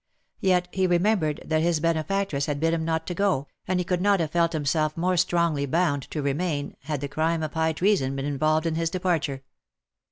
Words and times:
Yet 0.39 0.67
he 0.71 0.87
remembered 0.87 1.43
that 1.45 1.61
his 1.61 1.79
benefactress 1.79 2.47
had 2.47 2.59
bid 2.59 2.73
him 2.73 2.83
not 2.83 3.05
to 3.05 3.13
go, 3.13 3.45
and 3.67 3.79
he 3.79 3.83
could 3.83 4.01
not 4.01 4.19
have 4.19 4.31
felt 4.31 4.51
himself 4.53 4.97
more 4.97 5.15
strongly 5.15 5.67
bound 5.67 6.09
to 6.09 6.23
remain, 6.23 6.75
had 6.85 7.01
the 7.01 7.07
crime 7.07 7.43
of 7.43 7.53
high 7.53 7.73
treason 7.73 8.15
been 8.15 8.25
involved 8.25 8.65
in 8.65 8.73
his 8.73 8.89
departure. 8.89 9.43